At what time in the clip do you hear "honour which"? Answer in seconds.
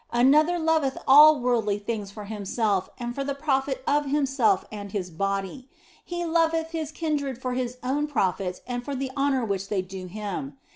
9.15-9.69